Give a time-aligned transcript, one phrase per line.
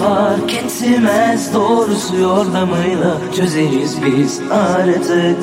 [0.00, 5.36] var kesilmez doğrusu yordamıyla çözeriz biz artık.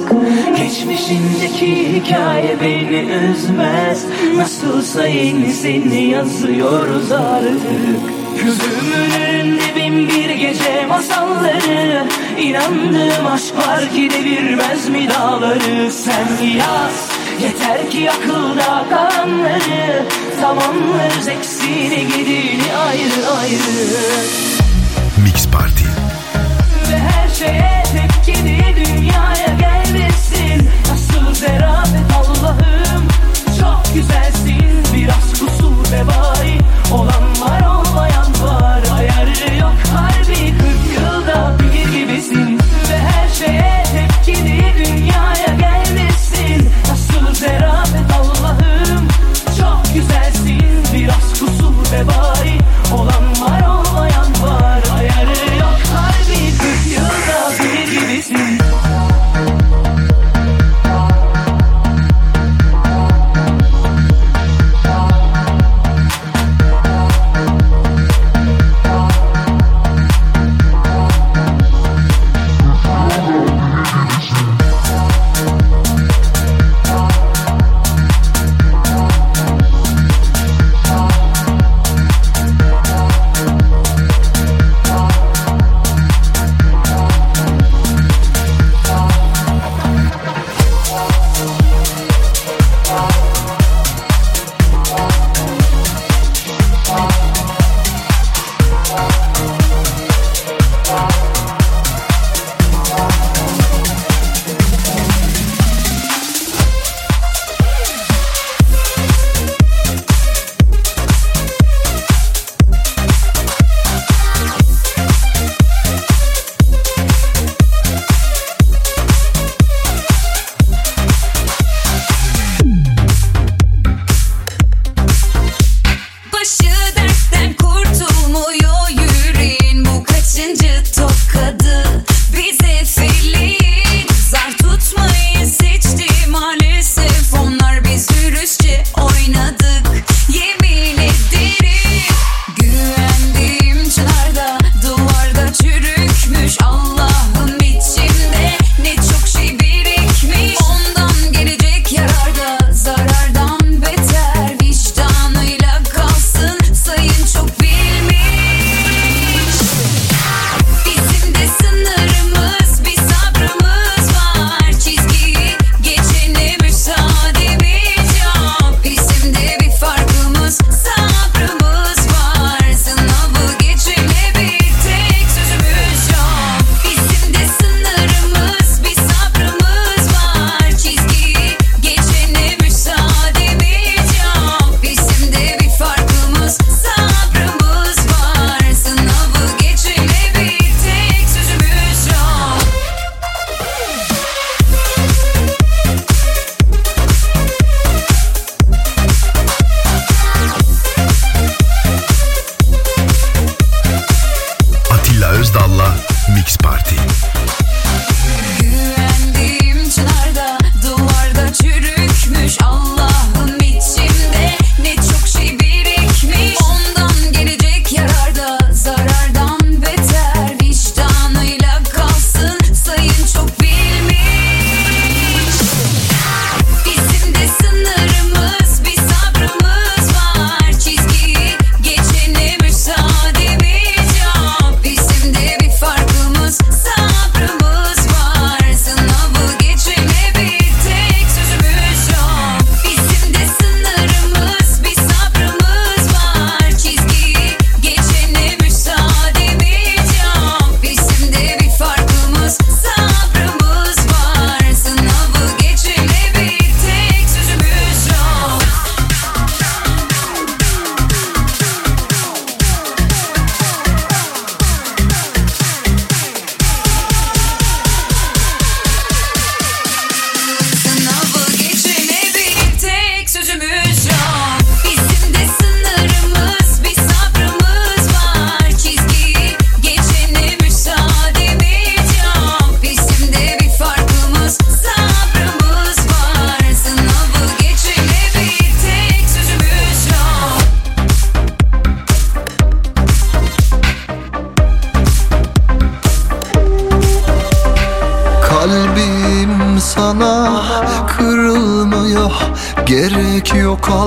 [0.58, 4.06] Geçmişindeki hikaye beni üzmez.
[4.36, 8.18] Nasılsa yenisini yazıyoruz artık.
[8.36, 12.04] Gözümün önünde bin bir gece masalları.
[12.38, 15.92] İnandığım aşk var ki devirmez mi dağları?
[15.92, 17.10] Sen yaz
[17.42, 20.04] yeter ki akılda kalanları.
[20.42, 23.88] Zamanlar eksiğini gidini ayrı ayrı.
[25.24, 25.84] Mix Party.
[26.92, 30.70] Ve her şeye tepkini dünyaya gelmesin.
[30.90, 33.08] Nasıl zerafet Allah'ım?
[33.60, 34.84] Çok güzelsin.
[34.94, 36.60] Biraz kusur vebali
[36.92, 38.27] Olan var olmayan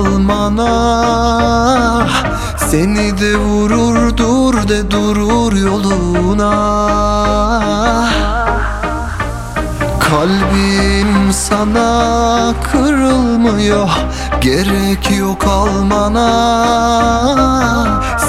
[0.01, 0.71] almana.
[2.57, 6.53] Seni de vurur dur de durur yoluna.
[9.99, 13.89] Kalbim sana kırılmıyor
[14.41, 16.29] Gerek yok almana.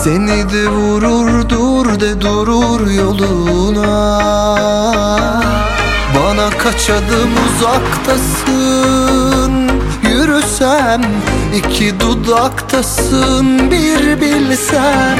[0.03, 4.21] Seni de vurur dur de durur yoluna.
[6.15, 9.22] Bana kaç adım uzaktasın
[10.63, 11.03] bilsem
[11.57, 15.19] iki dudaktasın bir bilsem.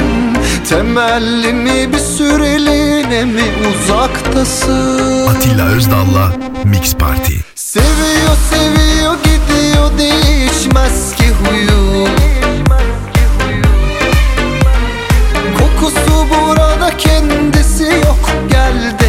[0.69, 5.27] Temelli mi bir süreliğine mi uzaktasın?
[5.27, 6.31] Atilla Özdal'la
[6.63, 7.33] Mix Party.
[7.55, 12.07] Seviyor seviyor gidiyor değişmez ki huyu.
[15.57, 19.02] Kokusu burada kendisi yok geldi.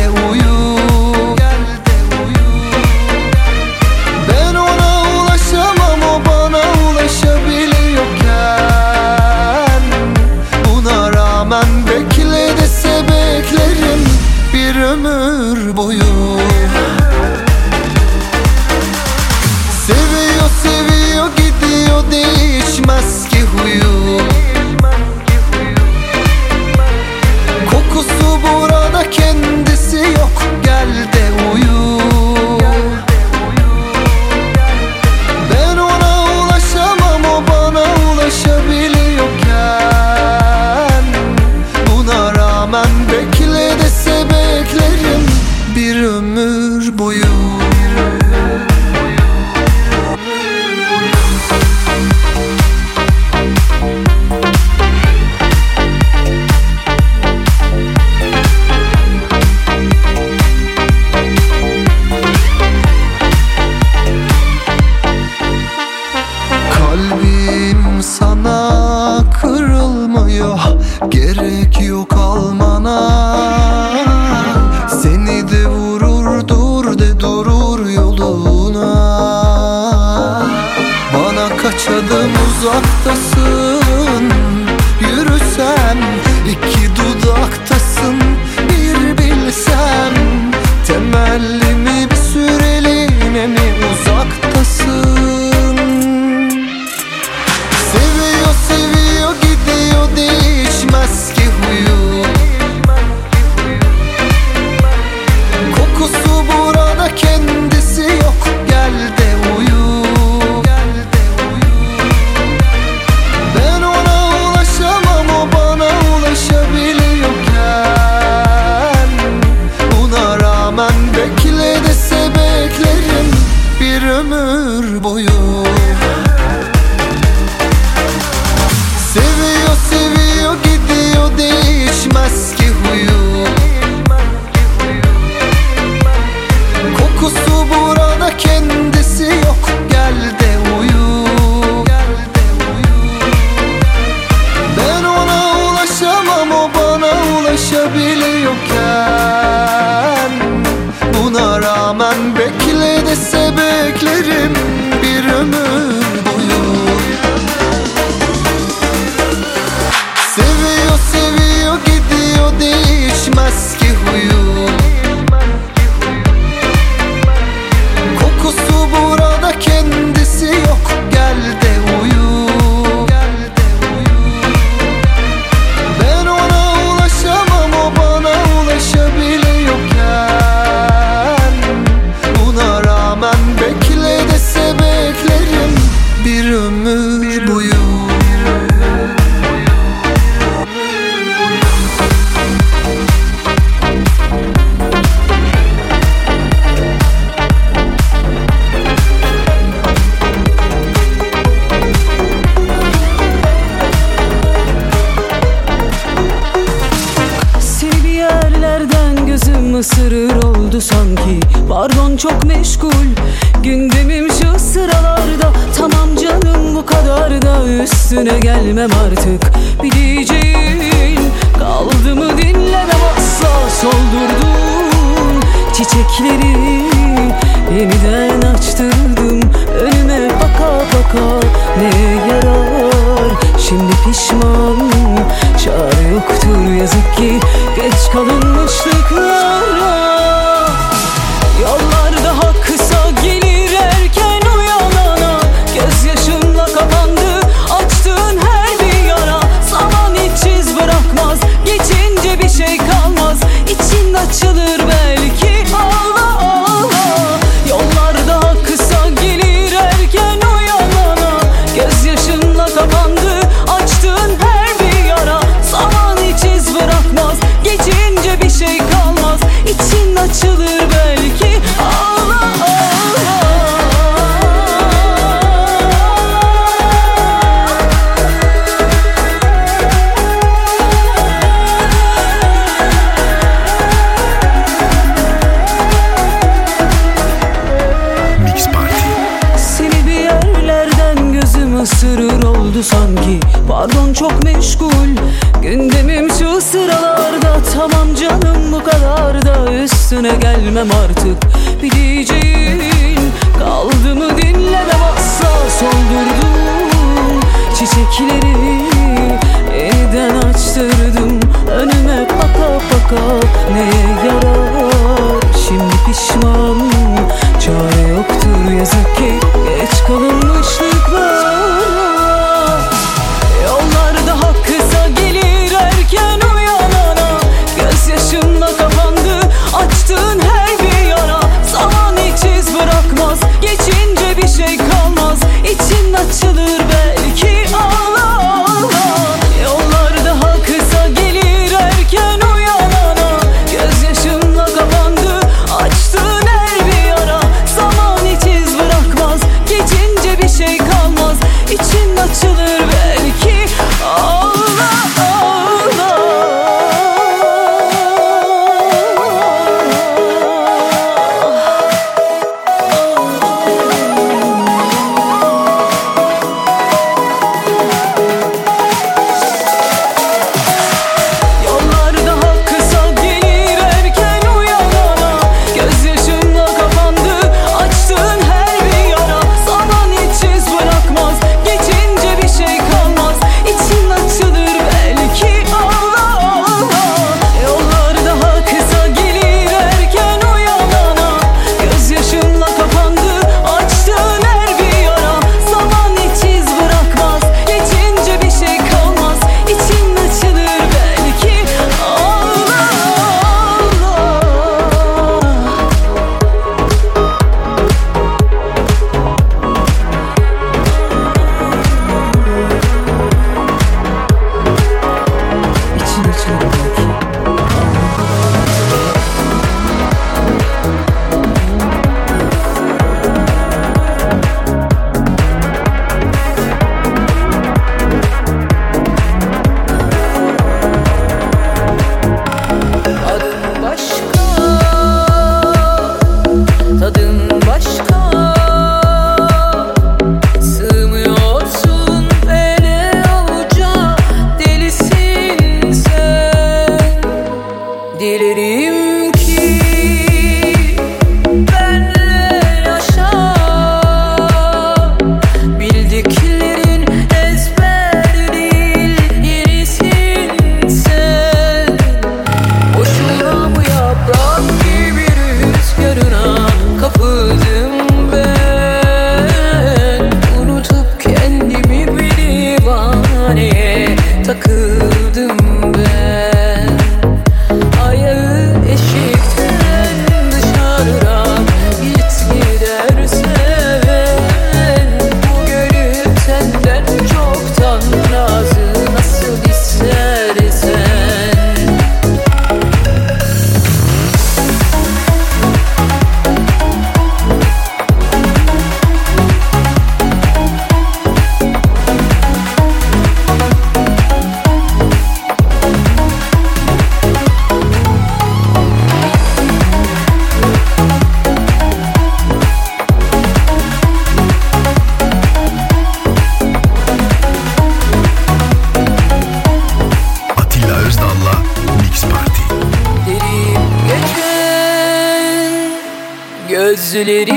[527.24, 527.53] Lady.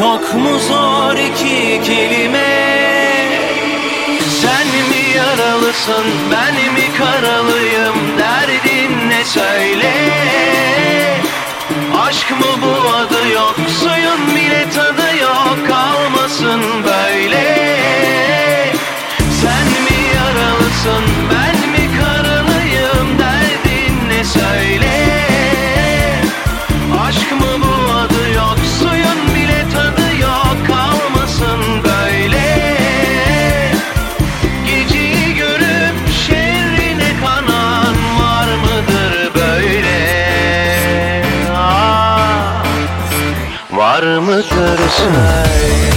[0.00, 2.48] Çok mu zor iki kelime?
[4.40, 7.69] Sen mi yaralısın ben mi karalıyım?
[44.42, 45.89] could have sighed.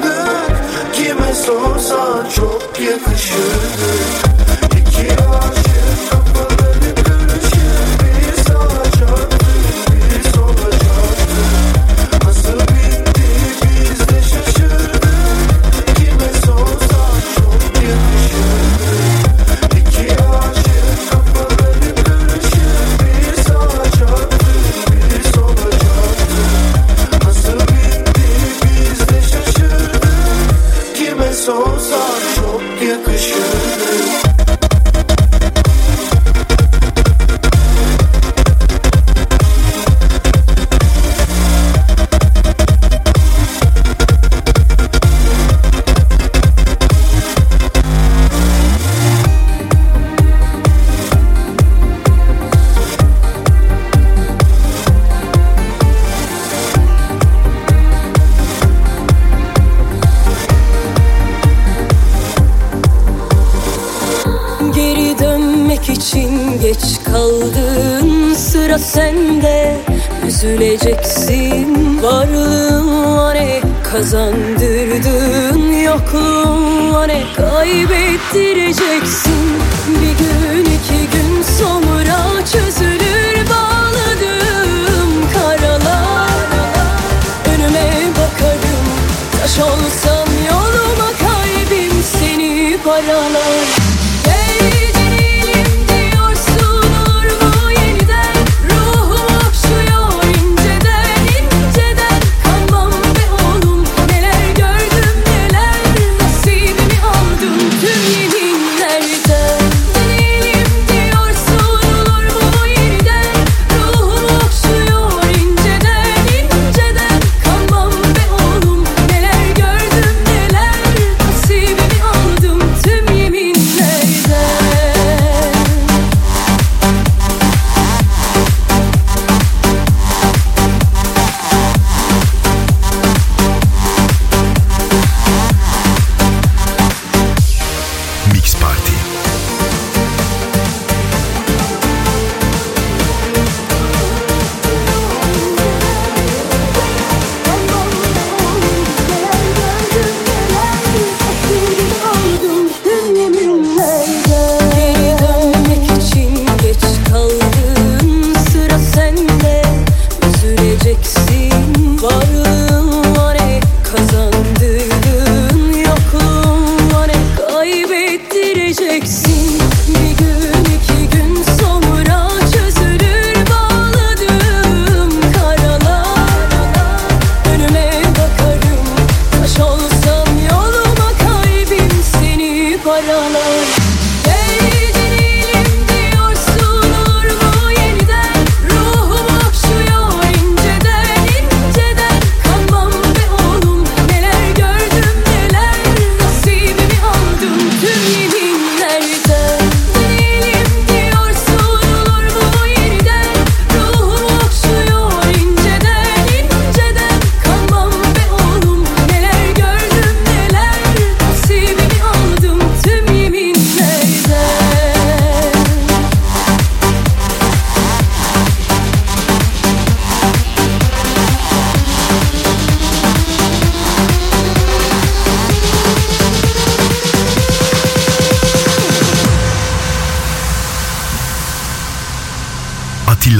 [0.00, 4.29] Şaşırdık Kime sorsan çok yakışırdı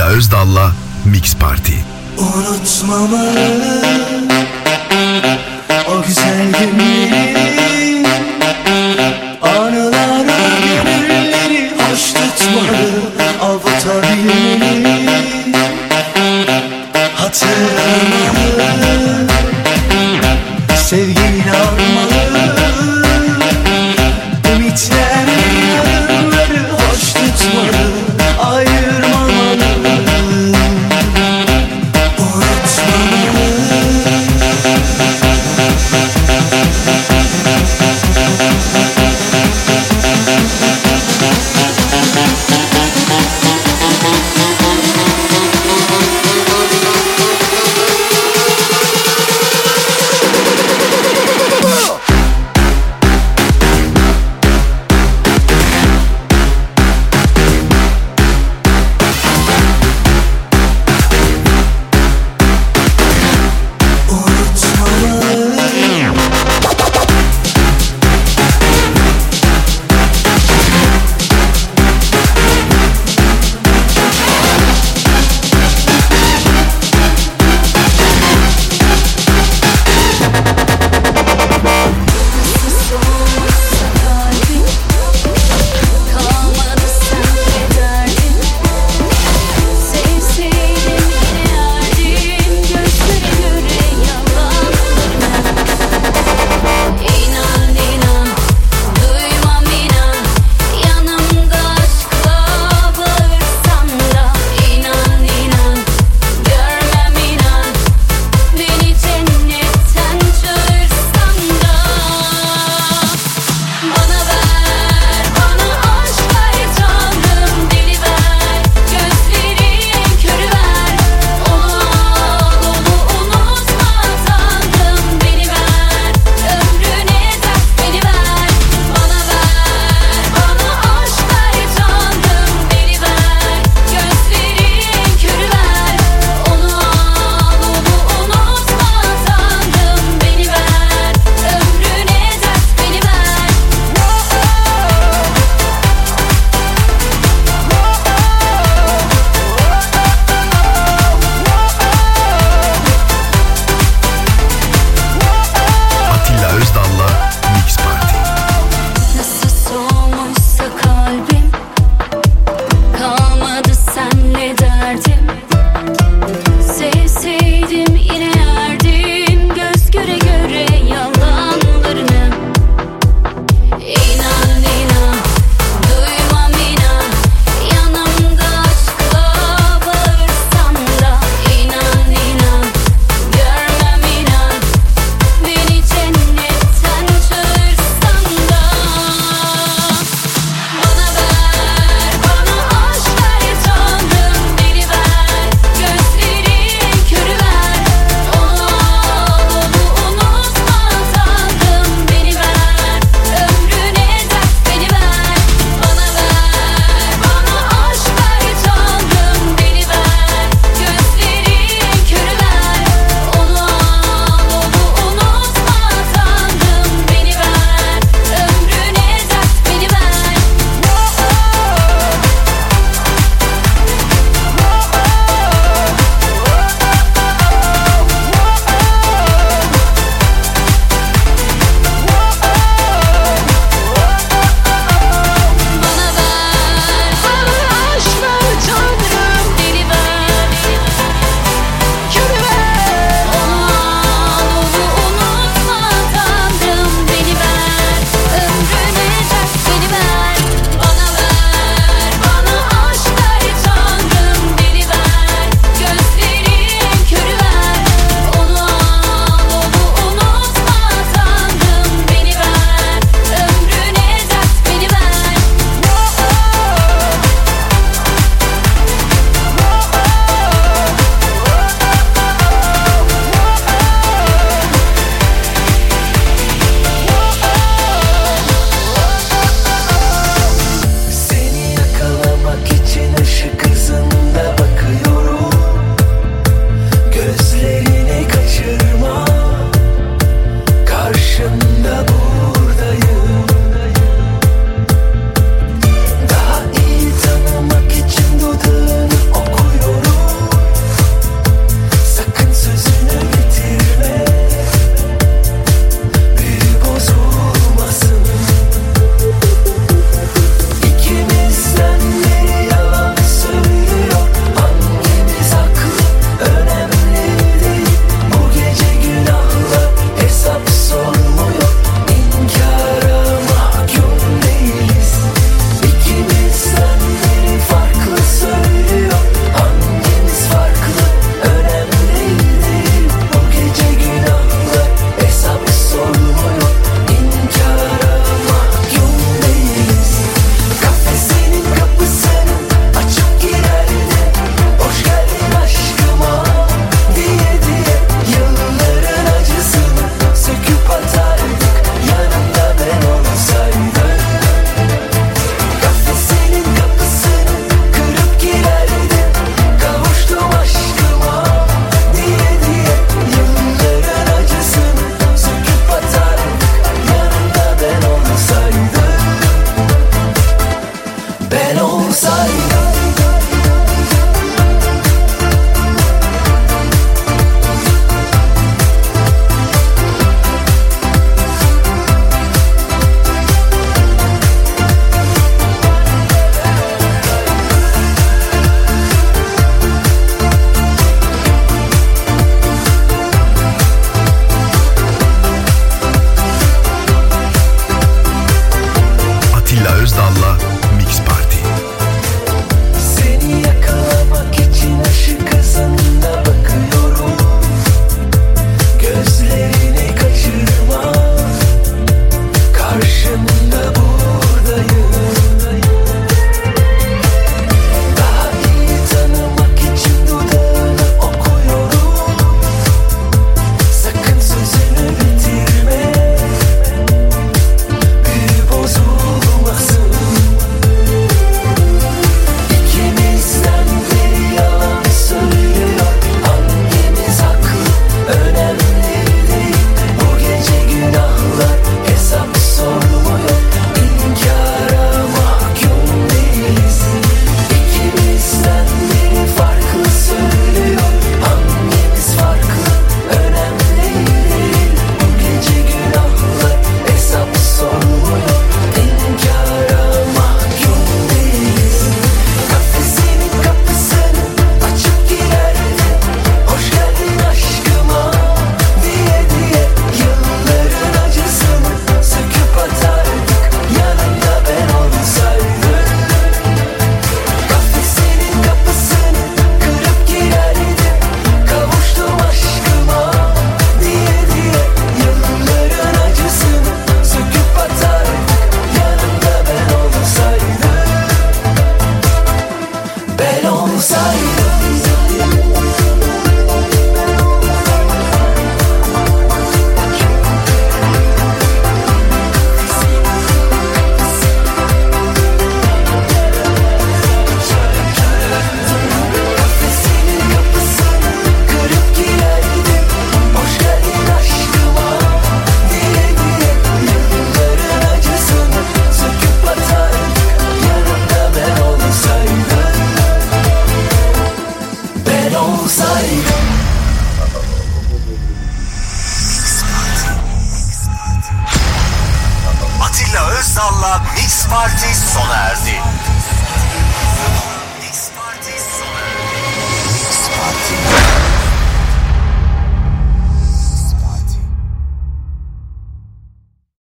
[0.01, 0.73] Atilla Özdal'la
[1.05, 1.73] Mix Party.
[2.19, 3.33] Unutmamalı
[5.89, 7.30] O güzel günleri